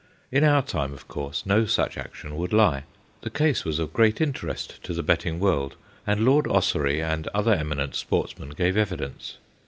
[0.31, 2.85] In our time, of course, no such action would lie.
[3.21, 5.75] The case was of great interest to the betting world,
[6.07, 9.37] and Lord Ossory and other eminent sportsmen gave evidence.